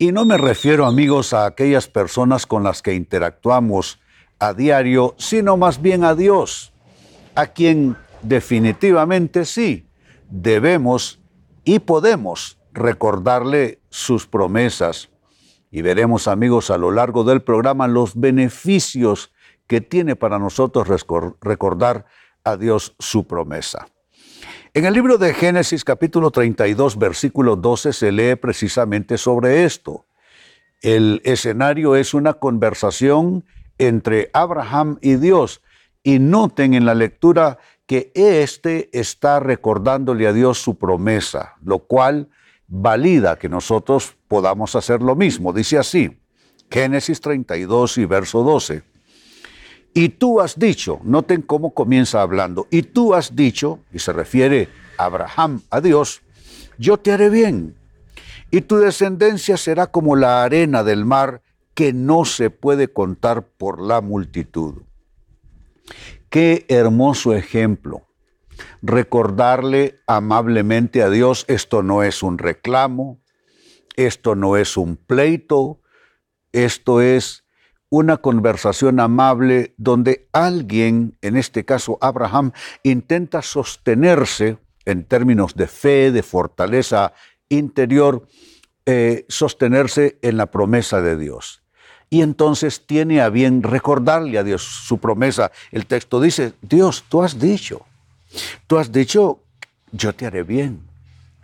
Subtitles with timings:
[0.00, 3.98] Y no me refiero, amigos, a aquellas personas con las que interactuamos
[4.38, 6.72] a diario, sino más bien a Dios,
[7.34, 9.88] a quien definitivamente sí
[10.30, 11.18] debemos
[11.64, 15.10] y podemos recordarle sus promesas.
[15.72, 19.32] Y veremos, amigos, a lo largo del programa los beneficios
[19.66, 20.86] que tiene para nosotros
[21.40, 22.06] recordar
[22.44, 23.88] a Dios su promesa.
[24.78, 30.06] En el libro de Génesis capítulo 32 versículo 12 se lee precisamente sobre esto.
[30.82, 33.44] El escenario es una conversación
[33.78, 35.62] entre Abraham y Dios
[36.04, 42.28] y noten en la lectura que éste está recordándole a Dios su promesa, lo cual
[42.68, 45.52] valida que nosotros podamos hacer lo mismo.
[45.52, 46.20] Dice así,
[46.70, 48.84] Génesis 32 y verso 12.
[49.98, 54.68] Y tú has dicho, noten cómo comienza hablando, y tú has dicho, y se refiere
[54.96, 56.22] Abraham a Dios,
[56.78, 57.74] yo te haré bien,
[58.52, 61.42] y tu descendencia será como la arena del mar
[61.74, 64.82] que no se puede contar por la multitud.
[66.30, 68.06] Qué hermoso ejemplo.
[68.82, 73.18] Recordarle amablemente a Dios, esto no es un reclamo,
[73.96, 75.80] esto no es un pleito,
[76.52, 77.47] esto es
[77.90, 86.12] una conversación amable donde alguien, en este caso Abraham, intenta sostenerse en términos de fe,
[86.12, 87.12] de fortaleza
[87.48, 88.26] interior,
[88.86, 91.62] eh, sostenerse en la promesa de Dios.
[92.10, 95.52] Y entonces tiene a bien recordarle a Dios su promesa.
[95.72, 97.84] El texto dice, Dios, tú has dicho,
[98.66, 99.40] tú has dicho,
[99.92, 100.80] yo te haré bien.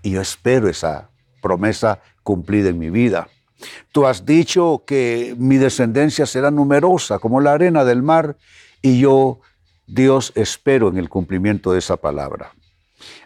[0.02, 1.10] Y yo espero esa
[1.42, 3.28] promesa cumplida en mi vida.
[3.92, 8.36] Tú has dicho que mi descendencia será numerosa como la arena del mar
[8.82, 9.40] y yo,
[9.86, 12.52] Dios, espero en el cumplimiento de esa palabra.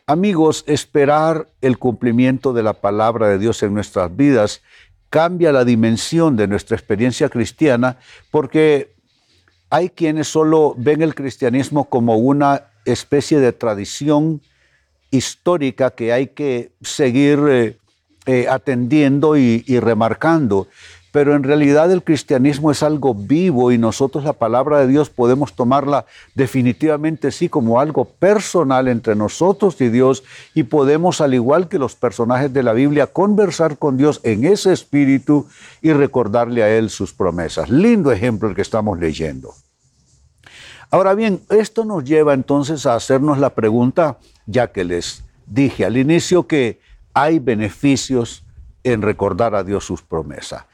[0.07, 4.63] Amigos, esperar el cumplimiento de la palabra de Dios en nuestras vidas
[5.11, 7.99] cambia la dimensión de nuestra experiencia cristiana
[8.31, 8.95] porque
[9.71, 14.41] hay quienes solo ven el cristianismo como una especie de tradición
[15.11, 17.79] histórica que hay que seguir eh,
[18.31, 20.69] eh, atendiendo y, y remarcando.
[21.13, 25.55] Pero en realidad el cristianismo es algo vivo y nosotros la palabra de Dios podemos
[25.55, 31.79] tomarla definitivamente sí como algo personal entre nosotros y Dios y podemos, al igual que
[31.79, 35.47] los personajes de la Biblia, conversar con Dios en ese espíritu
[35.81, 37.71] y recordarle a Él sus promesas.
[37.71, 39.55] Lindo ejemplo el que estamos leyendo.
[40.91, 45.97] Ahora bien, esto nos lleva entonces a hacernos la pregunta, ya que les dije al
[45.97, 46.81] inicio que
[47.23, 48.45] hay beneficios
[48.85, 50.65] en recordar a Dios sus promesas.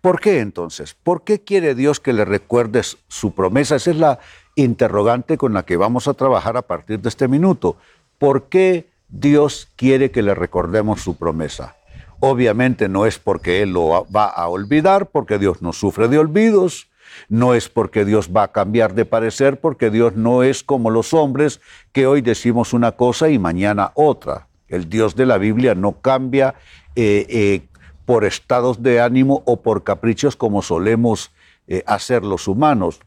[0.00, 0.96] ¿Por qué entonces?
[1.02, 3.76] ¿Por qué quiere Dios que le recuerdes su promesa?
[3.76, 4.18] Esa es la
[4.56, 7.76] interrogante con la que vamos a trabajar a partir de este minuto.
[8.18, 11.76] ¿Por qué Dios quiere que le recordemos su promesa?
[12.18, 16.88] Obviamente no es porque Él lo va a olvidar, porque Dios no sufre de olvidos,
[17.28, 21.14] no es porque Dios va a cambiar de parecer, porque Dios no es como los
[21.14, 21.60] hombres
[21.92, 24.48] que hoy decimos una cosa y mañana otra.
[24.68, 26.54] El Dios de la Biblia no cambia
[26.94, 27.68] eh, eh,
[28.04, 31.32] por estados de ánimo o por caprichos como solemos
[31.66, 33.00] eh, hacer los humanos.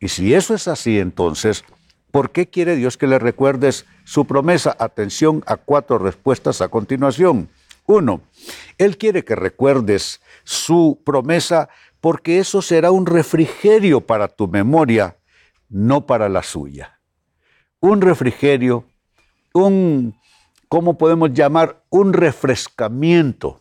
[0.00, 1.64] Y si eso es así, entonces,
[2.10, 4.76] ¿por qué quiere Dios que le recuerdes su promesa?
[4.78, 7.48] Atención a cuatro respuestas a continuación.
[7.86, 8.22] Uno,
[8.78, 11.68] Él quiere que recuerdes su promesa
[12.00, 15.18] porque eso será un refrigerio para tu memoria,
[15.68, 17.00] no para la suya.
[17.80, 18.84] Un refrigerio,
[19.52, 20.16] un
[20.72, 21.82] ¿cómo podemos llamar?
[21.90, 23.60] Un refrescamiento.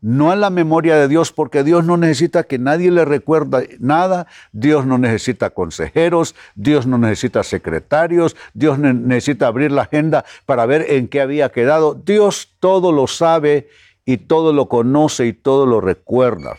[0.00, 4.26] No a la memoria de Dios, porque Dios no necesita que nadie le recuerde nada,
[4.50, 10.84] Dios no necesita consejeros, Dios no necesita secretarios, Dios necesita abrir la agenda para ver
[10.88, 11.94] en qué había quedado.
[11.94, 13.68] Dios todo lo sabe
[14.04, 16.56] y todo lo conoce y todo lo recuerda.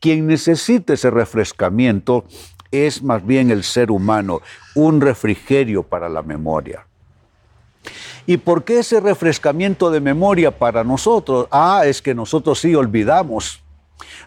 [0.00, 2.24] Quien necesita ese refrescamiento
[2.72, 4.40] es más bien el ser humano,
[4.74, 6.86] un refrigerio para la memoria.
[8.26, 11.48] ¿Y por qué ese refrescamiento de memoria para nosotros?
[11.50, 13.62] Ah, es que nosotros sí olvidamos.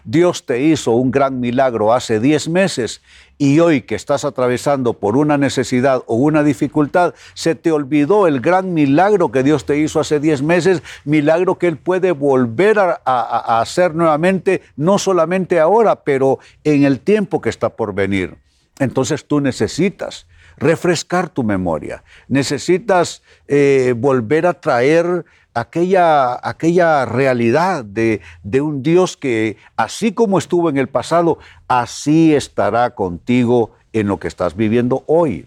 [0.04, 3.02] Dios te hizo un gran milagro hace 10 meses
[3.38, 8.40] y hoy que estás atravesando por una necesidad o una dificultad, se te olvidó el
[8.40, 13.00] gran milagro que Dios te hizo hace 10 meses, milagro que Él puede volver a,
[13.04, 18.36] a, hacer nuevamente, no solamente ahora, pero en el tiempo que está por venir.
[18.78, 20.26] Entonces tú necesitas
[20.56, 25.24] refrescar tu memoria, necesitas eh, volver a traer
[25.54, 31.38] aquella, aquella realidad de, de un Dios que así como estuvo en el pasado,
[31.68, 35.46] así estará contigo en lo que estás viviendo hoy.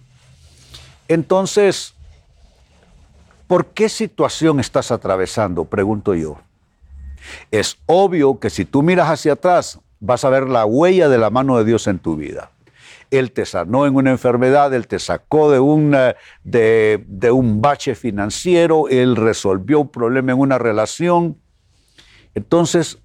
[1.07, 1.94] Entonces,
[3.47, 5.65] ¿por qué situación estás atravesando?
[5.65, 6.39] Pregunto yo.
[7.51, 11.29] Es obvio que si tú miras hacia atrás, vas a ver la huella de la
[11.29, 12.51] mano de Dios en tu vida.
[13.11, 19.15] Él te sanó en una enfermedad, Él te sacó de, de un bache financiero, Él
[19.15, 21.38] resolvió un problema en una relación.
[22.35, 23.00] Entonces,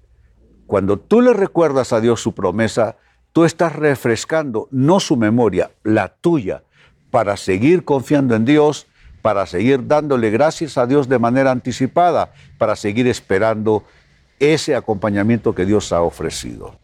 [0.67, 2.97] cuando tú le recuerdas a Dios su promesa,
[3.33, 6.63] tú estás refrescando no su memoria, la tuya,
[7.11, 8.87] para seguir confiando en Dios,
[9.21, 13.83] para seguir dándole gracias a Dios de manera anticipada, para seguir esperando
[14.39, 16.77] ese acompañamiento que Dios ha ofrecido.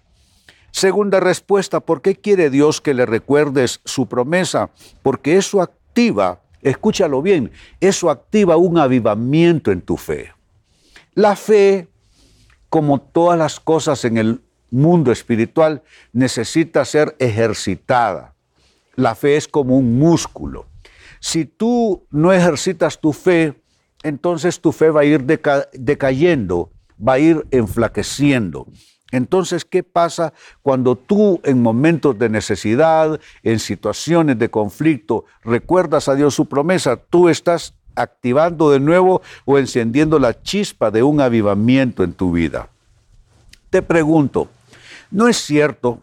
[0.72, 4.70] Segunda respuesta, ¿por qué quiere Dios que le recuerdes su promesa?
[5.04, 10.34] Porque eso activa, escúchalo bien, eso activa un avivamiento en tu fe.
[11.14, 11.90] La fe,
[12.70, 15.84] como todas las cosas en el mundo espiritual,
[16.14, 18.34] necesita ser ejercitada.
[18.96, 20.68] La fe es como un músculo.
[21.20, 23.62] Si tú no ejercitas tu fe,
[24.04, 28.68] entonces tu fe va a ir decayendo, va a ir enflaqueciendo.
[29.12, 36.16] Entonces, ¿qué pasa cuando tú en momentos de necesidad, en situaciones de conflicto, recuerdas a
[36.16, 36.96] Dios su promesa?
[36.96, 42.70] Tú estás activando de nuevo o encendiendo la chispa de un avivamiento en tu vida.
[43.70, 44.48] Te pregunto,
[45.12, 46.00] ¿no es cierto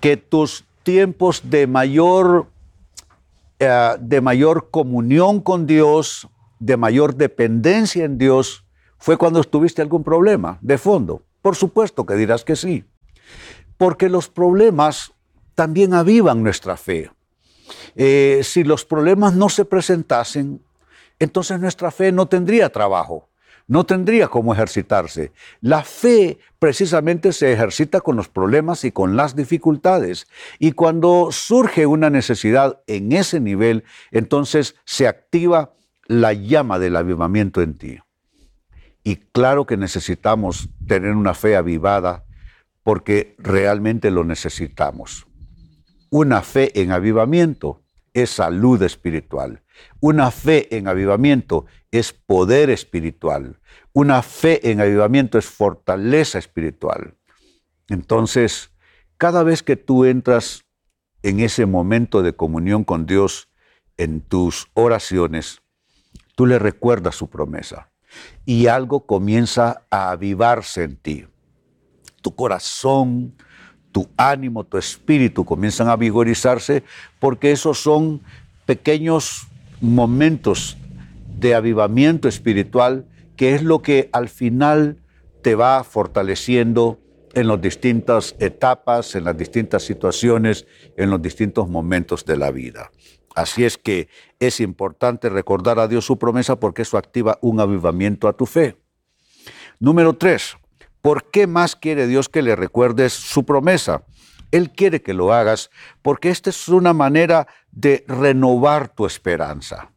[0.00, 2.46] que tus tiempos de mayor,
[3.58, 6.28] eh, de mayor comunión con Dios,
[6.60, 8.64] de mayor dependencia en Dios,
[8.98, 11.22] fue cuando tuviste algún problema de fondo?
[11.48, 12.84] Por supuesto que dirás que sí,
[13.78, 15.14] porque los problemas
[15.54, 17.10] también avivan nuestra fe.
[17.96, 20.62] Eh, si los problemas no se presentasen,
[21.18, 23.30] entonces nuestra fe no tendría trabajo,
[23.66, 25.32] no tendría cómo ejercitarse.
[25.62, 30.26] La fe precisamente se ejercita con los problemas y con las dificultades.
[30.58, 35.72] Y cuando surge una necesidad en ese nivel, entonces se activa
[36.08, 37.98] la llama del avivamiento en ti.
[39.04, 42.24] Y claro que necesitamos tener una fe avivada
[42.82, 45.26] porque realmente lo necesitamos.
[46.10, 47.82] Una fe en avivamiento
[48.14, 49.62] es salud espiritual.
[50.00, 53.60] Una fe en avivamiento es poder espiritual.
[53.92, 57.14] Una fe en avivamiento es fortaleza espiritual.
[57.88, 58.72] Entonces,
[59.16, 60.64] cada vez que tú entras
[61.22, 63.48] en ese momento de comunión con Dios
[63.96, 65.60] en tus oraciones,
[66.36, 67.90] tú le recuerdas su promesa
[68.44, 71.26] y algo comienza a avivarse en ti.
[72.22, 73.34] Tu corazón,
[73.92, 76.82] tu ánimo, tu espíritu comienzan a vigorizarse
[77.18, 78.22] porque esos son
[78.66, 79.46] pequeños
[79.80, 80.76] momentos
[81.38, 83.06] de avivamiento espiritual
[83.36, 84.98] que es lo que al final
[85.42, 86.98] te va fortaleciendo
[87.34, 90.66] en las distintas etapas, en las distintas situaciones,
[90.96, 92.90] en los distintos momentos de la vida.
[93.34, 94.08] Así es que
[94.40, 98.76] es importante recordar a Dios su promesa porque eso activa un avivamiento a tu fe.
[99.78, 100.56] Número tres,
[101.00, 104.02] ¿por qué más quiere Dios que le recuerdes su promesa?
[104.50, 105.70] Él quiere que lo hagas
[106.02, 109.92] porque esta es una manera de renovar tu esperanza.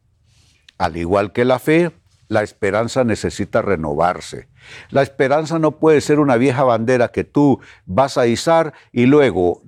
[0.78, 1.90] Al igual que la fe,
[2.28, 4.48] la esperanza necesita renovarse.
[4.90, 9.62] La esperanza no puede ser una vieja bandera que tú vas a izar y luego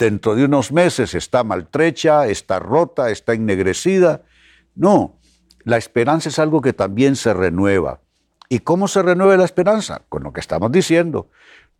[0.00, 4.22] dentro de unos meses está maltrecha, está rota, está ennegrecida.
[4.74, 5.20] No,
[5.62, 8.00] la esperanza es algo que también se renueva.
[8.48, 10.02] ¿Y cómo se renueva la esperanza?
[10.08, 11.30] Con lo que estamos diciendo.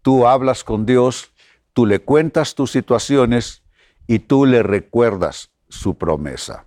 [0.02, 1.32] Tú hablas con Dios,
[1.72, 3.62] tú le cuentas tus situaciones
[4.06, 6.66] y tú le recuerdas su promesa.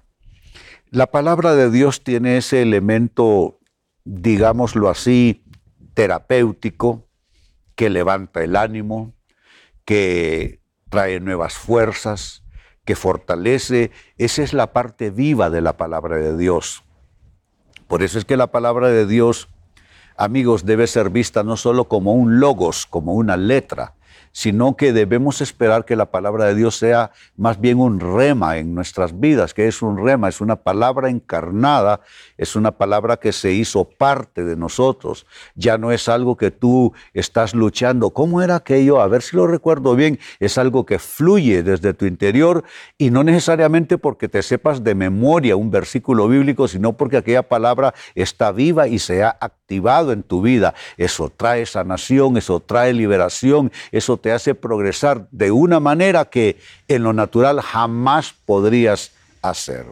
[0.89, 3.59] La palabra de Dios tiene ese elemento,
[4.05, 5.45] digámoslo así,
[5.93, 7.07] terapéutico,
[7.75, 9.13] que levanta el ánimo,
[9.85, 10.62] que
[10.93, 12.43] trae nuevas fuerzas,
[12.85, 13.89] que fortalece.
[14.19, 16.83] Esa es la parte viva de la palabra de Dios.
[17.87, 19.49] Por eso es que la palabra de Dios,
[20.17, 23.95] amigos, debe ser vista no solo como un logos, como una letra,
[24.33, 28.75] sino que debemos esperar que la palabra de Dios sea más bien un rema en
[28.75, 32.01] nuestras vidas, que es un rema, es una palabra encarnada,
[32.37, 35.25] es una palabra que se hizo parte de nosotros,
[35.55, 38.09] ya no es algo que tú estás luchando.
[38.09, 38.99] ¿Cómo era aquello?
[38.99, 42.63] A ver si lo recuerdo bien, es algo que fluye desde tu interior
[42.97, 47.93] y no necesariamente porque te sepas de memoria un versículo bíblico, sino porque aquella palabra
[48.15, 50.73] está viva y se ha activado en tu vida.
[50.97, 57.03] Eso trae sanación, eso trae liberación, eso te hace progresar de una manera que en
[57.03, 59.11] lo natural jamás podrías
[59.41, 59.85] hacer.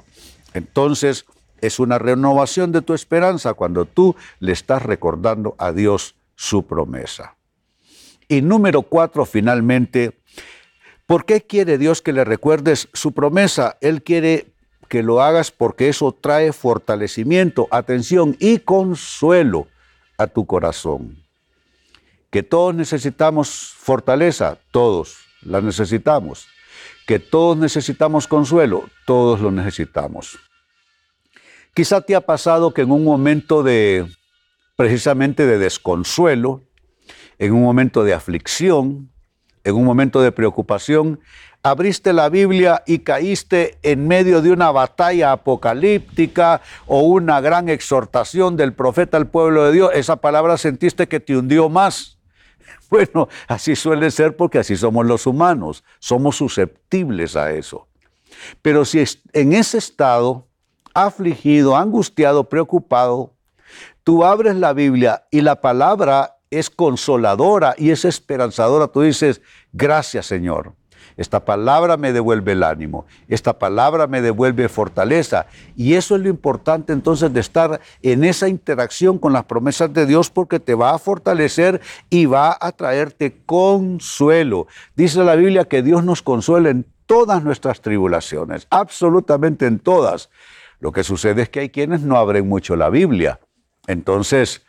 [0.54, 1.26] Entonces,
[1.60, 7.36] es una renovación de tu esperanza cuando tú le estás recordando a Dios su promesa.
[8.30, 10.18] Y número cuatro, finalmente,
[11.06, 13.78] ¿por qué quiere Dios que le recuerdes su promesa?
[13.82, 14.54] Él quiere
[14.88, 19.68] que lo hagas porque eso trae fortalecimiento, atención y consuelo
[20.18, 21.21] a tu corazón
[22.32, 26.48] que todos necesitamos fortaleza, todos la necesitamos,
[27.06, 30.40] que todos necesitamos consuelo, todos lo necesitamos.
[31.74, 34.08] Quizá te ha pasado que en un momento de,
[34.78, 36.64] precisamente de desconsuelo,
[37.38, 39.12] en un momento de aflicción,
[39.64, 41.20] en un momento de preocupación,
[41.64, 48.56] abriste la Biblia y caíste en medio de una batalla apocalíptica o una gran exhortación
[48.56, 52.21] del profeta al pueblo de Dios, esa palabra sentiste que te hundió más.
[53.12, 57.88] Bueno, así suele ser porque así somos los humanos, somos susceptibles a eso.
[58.62, 60.46] Pero si en ese estado,
[60.94, 63.34] afligido, angustiado, preocupado,
[64.04, 70.26] tú abres la Biblia y la palabra es consoladora y es esperanzadora, tú dices, gracias
[70.26, 70.74] Señor.
[71.22, 75.46] Esta palabra me devuelve el ánimo, esta palabra me devuelve fortaleza.
[75.76, 80.08] Y eso es lo importante entonces de estar en esa interacción con las promesas de
[80.08, 84.66] Dios porque te va a fortalecer y va a traerte consuelo.
[84.96, 90.32] Dice la Biblia que Dios nos consuela en todas nuestras tribulaciones, absolutamente en todas.
[90.80, 93.40] Lo que sucede es que hay quienes no abren mucho la Biblia.
[93.86, 94.64] Entonces,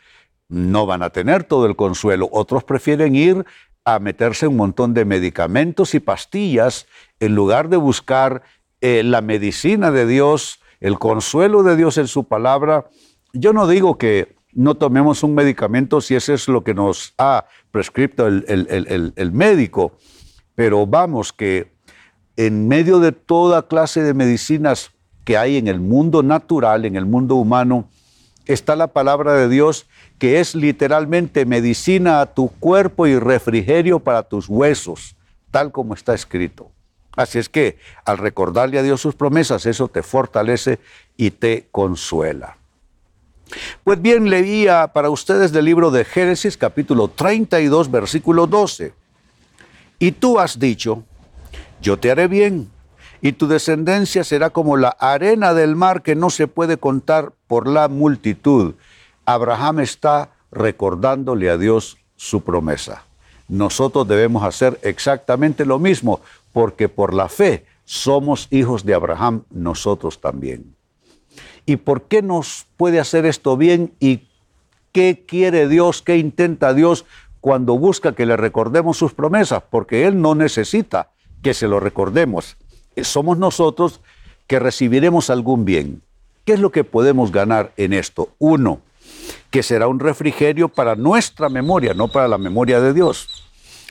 [0.49, 2.29] no van a tener todo el consuelo.
[2.31, 3.43] Otros prefieren ir
[3.85, 6.87] a meterse un montón de medicamentos y pastillas
[7.19, 8.43] en lugar de buscar
[8.81, 12.89] eh, la medicina de Dios, el consuelo de Dios en su palabra.
[13.33, 17.45] Yo no digo que no tomemos un medicamento si ese es lo que nos ha
[17.71, 19.97] prescrito el, el médico,
[20.55, 21.73] pero vamos que
[22.37, 24.91] en medio de toda clase de medicinas
[25.23, 27.89] que hay en el mundo natural, en el mundo humano,
[28.45, 29.87] está la palabra de Dios
[30.19, 35.15] que es literalmente medicina a tu cuerpo y refrigerio para tus huesos,
[35.51, 36.71] tal como está escrito.
[37.15, 40.79] Así es que al recordarle a Dios sus promesas, eso te fortalece
[41.15, 42.57] y te consuela.
[43.83, 48.93] Pues bien, leía para ustedes del libro de Génesis capítulo 32, versículo 12.
[49.99, 51.03] Y tú has dicho,
[51.81, 52.71] yo te haré bien,
[53.23, 57.69] y tu descendencia será como la arena del mar que no se puede contar por
[57.69, 58.75] la multitud.
[59.23, 63.05] Abraham está recordándole a Dios su promesa.
[63.47, 66.19] Nosotros debemos hacer exactamente lo mismo,
[66.51, 70.75] porque por la fe somos hijos de Abraham nosotros también.
[71.65, 73.93] ¿Y por qué nos puede hacer esto bien?
[74.01, 74.27] ¿Y
[74.91, 76.01] qué quiere Dios?
[76.01, 77.05] ¿Qué intenta Dios
[77.39, 79.63] cuando busca que le recordemos sus promesas?
[79.69, 81.11] Porque Él no necesita
[81.41, 82.57] que se lo recordemos.
[83.01, 84.01] Somos nosotros
[84.47, 86.01] que recibiremos algún bien.
[86.45, 88.29] ¿Qué es lo que podemos ganar en esto?
[88.37, 88.81] Uno,
[89.49, 93.45] que será un refrigerio para nuestra memoria, no para la memoria de Dios.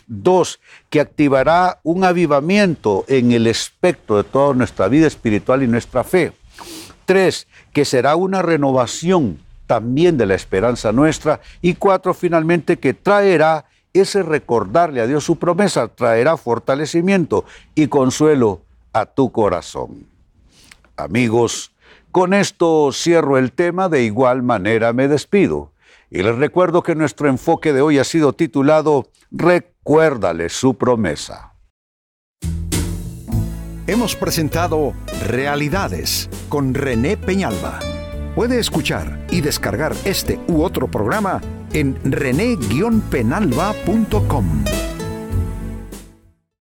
[0.06, 6.04] Dos, que activará un avivamiento en el espectro de toda nuestra vida espiritual y nuestra
[6.04, 6.32] fe.
[7.06, 11.40] Tres, que será una renovación también de la esperanza nuestra.
[11.62, 17.44] Y cuatro, finalmente, que traerá ese recordarle a Dios su promesa, traerá fortalecimiento
[17.74, 18.60] y consuelo
[18.92, 20.06] a tu corazón.
[20.96, 21.72] Amigos,
[22.10, 25.72] con esto cierro el tema, de igual manera me despido.
[26.10, 31.54] Y les recuerdo que nuestro enfoque de hoy ha sido titulado Recuérdale su promesa.
[33.86, 34.92] Hemos presentado
[35.26, 37.78] Realidades con René Peñalba.
[38.34, 41.40] Puede escuchar y descargar este u otro programa
[41.72, 44.91] en rene-penalba.com.